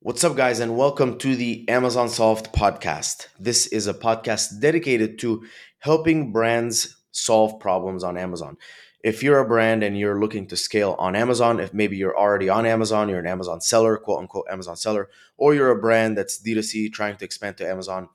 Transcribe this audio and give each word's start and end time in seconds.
What's 0.00 0.22
up, 0.22 0.36
guys, 0.36 0.60
and 0.60 0.76
welcome 0.76 1.18
to 1.18 1.34
the 1.34 1.68
Amazon 1.68 2.08
Solved 2.08 2.52
podcast. 2.52 3.26
This 3.40 3.66
is 3.66 3.88
a 3.88 3.92
podcast 3.92 4.60
dedicated 4.60 5.18
to 5.18 5.44
helping 5.80 6.30
brands 6.30 6.96
solve 7.10 7.58
problems 7.58 8.04
on 8.04 8.16
Amazon. 8.16 8.58
If 9.02 9.24
you're 9.24 9.40
a 9.40 9.48
brand 9.48 9.82
and 9.82 9.98
you're 9.98 10.20
looking 10.20 10.46
to 10.46 10.56
scale 10.56 10.94
on 11.00 11.16
Amazon, 11.16 11.58
if 11.58 11.74
maybe 11.74 11.96
you're 11.96 12.16
already 12.16 12.48
on 12.48 12.64
Amazon, 12.64 13.08
you're 13.08 13.18
an 13.18 13.26
Amazon 13.26 13.60
seller, 13.60 13.96
quote 13.96 14.20
unquote 14.20 14.46
Amazon 14.48 14.76
seller, 14.76 15.08
or 15.36 15.52
you're 15.52 15.72
a 15.72 15.80
brand 15.80 16.16
that's 16.16 16.40
D2C 16.40 16.92
trying 16.92 17.16
to 17.16 17.24
expand 17.24 17.56
to 17.56 17.68
Amazon, 17.68 18.08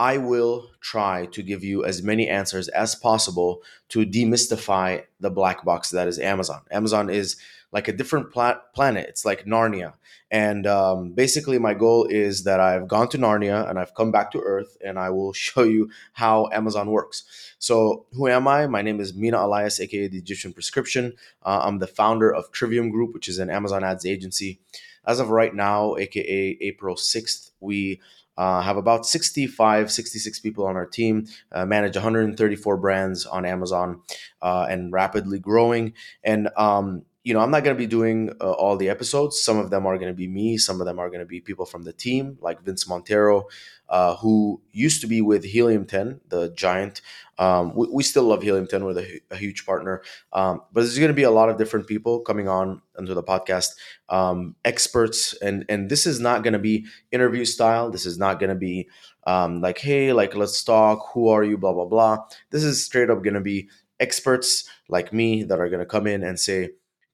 I 0.00 0.16
will 0.16 0.70
try 0.80 1.26
to 1.26 1.42
give 1.42 1.62
you 1.62 1.84
as 1.84 2.02
many 2.02 2.26
answers 2.26 2.68
as 2.68 2.94
possible 2.94 3.62
to 3.90 4.06
demystify 4.06 5.04
the 5.20 5.28
black 5.28 5.62
box 5.62 5.90
that 5.90 6.08
is 6.08 6.18
Amazon. 6.18 6.62
Amazon 6.70 7.10
is 7.10 7.36
like 7.70 7.86
a 7.86 7.92
different 7.92 8.32
pla- 8.32 8.60
planet. 8.74 9.10
It's 9.10 9.26
like 9.26 9.44
Narnia. 9.44 9.92
And 10.30 10.66
um, 10.66 11.12
basically, 11.12 11.58
my 11.58 11.74
goal 11.74 12.06
is 12.06 12.44
that 12.44 12.60
I've 12.60 12.88
gone 12.88 13.10
to 13.10 13.18
Narnia 13.18 13.68
and 13.68 13.78
I've 13.78 13.94
come 13.94 14.10
back 14.10 14.30
to 14.30 14.40
Earth 14.40 14.78
and 14.82 14.98
I 14.98 15.10
will 15.10 15.32
show 15.46 15.64
you 15.64 15.90
how 16.14 16.48
Amazon 16.50 16.90
works. 16.90 17.54
So, 17.58 18.06
who 18.14 18.26
am 18.26 18.48
I? 18.48 18.66
My 18.68 18.80
name 18.80 19.00
is 19.00 19.12
Mina 19.12 19.36
Elias, 19.44 19.80
aka 19.80 20.08
the 20.08 20.16
Egyptian 20.16 20.54
Prescription. 20.54 21.12
Uh, 21.42 21.60
I'm 21.64 21.78
the 21.78 21.86
founder 21.86 22.34
of 22.34 22.50
Trivium 22.52 22.88
Group, 22.88 23.12
which 23.12 23.28
is 23.28 23.38
an 23.38 23.50
Amazon 23.50 23.84
ads 23.84 24.06
agency. 24.06 24.60
As 25.04 25.20
of 25.20 25.28
right 25.28 25.54
now, 25.54 25.96
aka 25.96 26.56
April 26.62 26.96
6th, 26.96 27.50
we 27.60 28.00
uh, 28.36 28.60
have 28.62 28.76
about 28.76 29.06
65, 29.06 29.90
66 29.90 30.38
people 30.40 30.66
on 30.66 30.76
our 30.76 30.86
team, 30.86 31.26
uh, 31.52 31.66
manage 31.66 31.96
134 31.96 32.76
brands 32.76 33.26
on 33.26 33.44
Amazon, 33.44 34.00
uh, 34.42 34.66
and 34.68 34.92
rapidly 34.92 35.38
growing. 35.38 35.92
And 36.24 36.48
um, 36.56 37.02
you 37.22 37.34
know, 37.34 37.40
I'm 37.40 37.50
not 37.50 37.64
going 37.64 37.76
to 37.76 37.78
be 37.78 37.86
doing 37.86 38.30
uh, 38.40 38.52
all 38.52 38.76
the 38.76 38.88
episodes. 38.88 39.42
Some 39.42 39.58
of 39.58 39.68
them 39.68 39.86
are 39.86 39.98
going 39.98 40.08
to 40.08 40.16
be 40.16 40.26
me. 40.26 40.56
Some 40.56 40.80
of 40.80 40.86
them 40.86 40.98
are 40.98 41.08
going 41.08 41.20
to 41.20 41.26
be 41.26 41.40
people 41.40 41.66
from 41.66 41.82
the 41.82 41.92
team, 41.92 42.38
like 42.40 42.62
Vince 42.62 42.88
Montero, 42.88 43.46
uh, 43.90 44.16
who 44.16 44.62
used 44.72 45.02
to 45.02 45.06
be 45.06 45.20
with 45.20 45.44
Helium 45.44 45.84
10, 45.84 46.20
the 46.28 46.50
giant. 46.54 47.02
Um, 47.38 47.74
we, 47.74 47.88
we, 47.92 48.02
still 48.02 48.24
love 48.24 48.42
Helium 48.42 48.66
10. 48.66 48.84
We're 48.84 48.98
a, 48.98 49.20
a 49.32 49.36
huge 49.36 49.66
partner. 49.66 50.02
Um, 50.32 50.62
but 50.72 50.80
there's 50.80 50.98
going 50.98 51.08
to 51.08 51.14
be 51.14 51.24
a 51.24 51.30
lot 51.30 51.50
of 51.50 51.58
different 51.58 51.86
people 51.86 52.20
coming 52.20 52.48
on 52.48 52.80
into 52.98 53.12
the 53.12 53.22
podcast, 53.22 53.74
um, 54.08 54.56
experts. 54.64 55.34
And, 55.42 55.66
and 55.68 55.90
this 55.90 56.06
is 56.06 56.20
not 56.20 56.42
going 56.42 56.54
to 56.54 56.58
be 56.58 56.86
interview 57.12 57.44
style. 57.44 57.90
This 57.90 58.06
is 58.06 58.16
not 58.16 58.40
going 58.40 58.50
to 58.50 58.56
be 58.56 58.88
um, 59.26 59.60
like, 59.60 59.78
hey, 59.78 60.14
like, 60.14 60.34
let's 60.34 60.64
talk. 60.64 61.10
Who 61.12 61.28
are 61.28 61.44
you? 61.44 61.58
Blah, 61.58 61.74
blah, 61.74 61.84
blah. 61.84 62.18
This 62.50 62.64
is 62.64 62.82
straight 62.82 63.10
up 63.10 63.22
going 63.22 63.34
to 63.34 63.40
be 63.40 63.68
experts 63.98 64.66
like 64.88 65.12
me 65.12 65.42
that 65.42 65.60
are 65.60 65.68
going 65.68 65.80
to 65.80 65.86
come 65.86 66.06
in 66.06 66.22
and 66.22 66.40
say, 66.40 66.70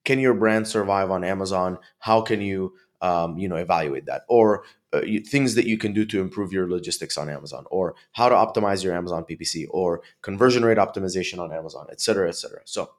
can 0.07 0.19
your 0.19 0.33
brand 0.33 0.65
survive 0.65 1.11
on 1.11 1.25
Amazon? 1.25 1.77
How 1.99 2.21
can 2.21 2.39
you 2.39 2.73
um, 3.01 3.37
you 3.37 3.49
know 3.49 3.57
evaluate 3.57 4.05
that 4.05 4.21
or 4.29 4.63
uh, 4.93 5.01
you, 5.01 5.19
things 5.19 5.55
that 5.55 5.67
you 5.67 5.77
can 5.77 5.91
do 5.91 6.05
to 6.05 6.21
improve 6.21 6.53
your 6.53 6.67
logistics 6.69 7.17
on 7.17 7.29
Amazon 7.29 7.65
or 7.69 7.93
how 8.13 8.29
to 8.29 8.35
optimize 8.35 8.85
your 8.85 8.95
Amazon 8.95 9.25
PPC 9.29 9.65
or 9.69 10.01
conversion 10.21 10.63
rate 10.63 10.77
optimization 10.77 11.39
on 11.39 11.51
Amazon, 11.51 11.87
et 11.91 11.99
cetera, 11.99 12.29
et 12.29 12.35
cetera. 12.35 12.61
So 12.63 12.89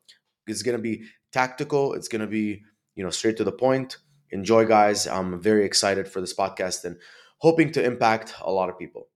it's 0.46 0.62
going 0.62 0.76
to 0.76 0.82
be 0.82 1.04
tactical. 1.32 1.94
It's 1.94 2.08
going 2.08 2.20
to 2.20 2.26
be, 2.26 2.62
you 2.94 3.02
know, 3.02 3.10
straight 3.10 3.38
to 3.38 3.44
the 3.44 3.52
point. 3.52 3.96
Enjoy 4.30 4.66
guys. 4.66 5.06
I'm 5.06 5.40
very 5.40 5.64
excited 5.64 6.06
for 6.08 6.20
this 6.20 6.34
podcast 6.34 6.84
and 6.84 6.96
hoping 7.38 7.72
to 7.72 7.82
impact 7.82 8.34
a 8.42 8.52
lot 8.52 8.68
of 8.68 8.78
people. 8.78 9.08